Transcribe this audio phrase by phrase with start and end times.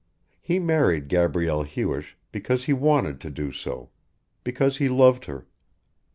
[0.41, 3.91] He married Gabrielle Hewish because he wanted to do so;
[4.43, 5.45] because he loved her.